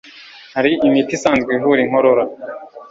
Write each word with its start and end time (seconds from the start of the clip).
Hari 0.55 0.71
imiti 0.87 1.11
isanzwe 1.17 1.49
ivura 1.57 1.79
inkorora 1.85 2.23